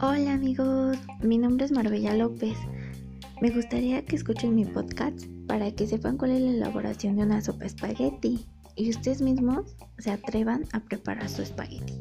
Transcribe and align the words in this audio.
Hola 0.00 0.34
amigos, 0.34 0.96
mi 1.22 1.38
nombre 1.38 1.64
es 1.64 1.72
Marbella 1.72 2.14
López. 2.14 2.56
Me 3.42 3.50
gustaría 3.50 4.04
que 4.04 4.14
escuchen 4.14 4.54
mi 4.54 4.64
podcast 4.64 5.26
para 5.48 5.72
que 5.72 5.88
sepan 5.88 6.18
cuál 6.18 6.30
es 6.30 6.40
la 6.40 6.50
elaboración 6.50 7.16
de 7.16 7.24
una 7.24 7.40
sopa 7.40 7.64
espagueti 7.64 8.46
y 8.76 8.90
ustedes 8.90 9.20
mismos 9.20 9.74
se 9.98 10.12
atrevan 10.12 10.66
a 10.72 10.78
preparar 10.78 11.28
su 11.28 11.42
espagueti. 11.42 11.94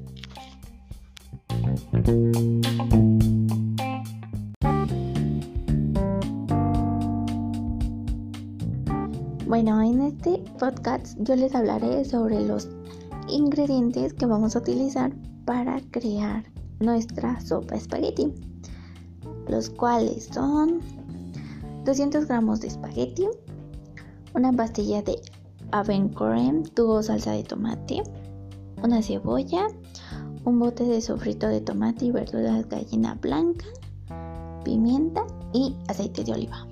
Bueno, 9.47 9.81
en 9.81 10.01
este 10.01 10.43
podcast 10.59 11.17
yo 11.21 11.35
les 11.35 11.55
hablaré 11.55 12.05
sobre 12.05 12.41
los 12.41 12.67
ingredientes 13.27 14.13
que 14.13 14.25
vamos 14.25 14.55
a 14.55 14.59
utilizar 14.59 15.13
para 15.45 15.79
crear 15.91 16.43
nuestra 16.79 17.39
sopa 17.41 17.75
espagueti, 17.75 18.33
los 19.47 19.69
cuales 19.69 20.29
son 20.31 20.79
200 21.85 22.25
gramos 22.27 22.61
de 22.61 22.67
espagueti, 22.67 23.27
una 24.33 24.51
pastilla 24.51 25.01
de 25.01 25.19
Avencorem 25.71 26.63
tubo 26.63 27.01
salsa 27.01 27.31
de 27.31 27.43
tomate, 27.43 28.03
una 28.83 29.01
cebolla, 29.01 29.67
un 30.43 30.59
bote 30.59 30.83
de 30.83 31.01
sofrito 31.01 31.47
de 31.47 31.61
tomate 31.61 32.05
y 32.05 32.11
verduras 32.11 32.67
gallina 32.69 33.15
blanca, 33.15 33.65
pimienta 34.63 35.25
y 35.53 35.75
aceite 35.87 36.23
de 36.23 36.33
oliva. 36.33 36.67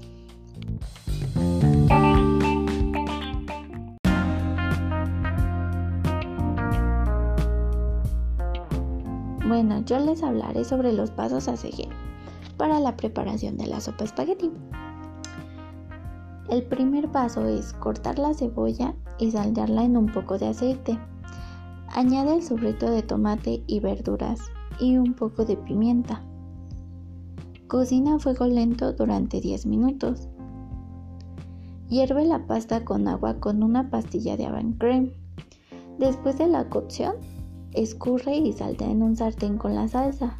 Bueno, 9.45 9.83
yo 9.85 9.99
les 9.99 10.23
hablaré 10.23 10.63
sobre 10.63 10.93
los 10.93 11.11
pasos 11.11 11.49
a 11.49 11.57
seguir 11.57 11.89
para 12.57 12.79
la 12.79 12.95
preparación 12.95 13.57
de 13.57 13.67
la 13.67 13.81
sopa 13.81 14.05
espagueti. 14.05 14.51
El 16.49 16.63
primer 16.63 17.11
paso 17.11 17.45
es 17.45 17.73
cortar 17.73 18.19
la 18.19 18.33
cebolla 18.33 18.95
y 19.19 19.31
saltearla 19.31 19.83
en 19.83 19.97
un 19.97 20.05
poco 20.05 20.37
de 20.37 20.47
aceite. 20.47 20.97
Añade 21.89 22.35
el 22.35 22.43
sofrito 22.43 22.89
de 22.89 23.01
tomate 23.01 23.63
y 23.67 23.79
verduras 23.79 24.39
y 24.79 24.97
un 24.97 25.13
poco 25.13 25.43
de 25.43 25.57
pimienta. 25.57 26.21
Cocina 27.67 28.15
a 28.15 28.19
fuego 28.19 28.45
lento 28.45 28.93
durante 28.93 29.41
10 29.41 29.65
minutos. 29.65 30.29
Hierve 31.89 32.25
la 32.25 32.47
pasta 32.47 32.85
con 32.85 33.07
agua 33.07 33.39
con 33.39 33.61
una 33.61 33.89
pastilla 33.89 34.37
de 34.37 34.45
Avant 34.45 34.77
Cream. 34.79 35.11
Después 35.99 36.37
de 36.37 36.47
la 36.47 36.69
cocción, 36.69 37.15
Escurre 37.73 38.35
y 38.35 38.53
saltea 38.53 38.89
en 38.89 39.01
un 39.01 39.15
sartén 39.15 39.57
con 39.57 39.73
la 39.75 39.87
salsa. 39.87 40.39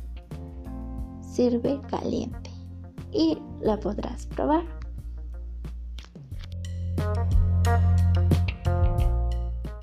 Sirve 1.22 1.82
caliente 1.90 2.52
y 3.12 3.38
la 3.62 3.80
podrás 3.80 4.28
probar. 4.28 4.83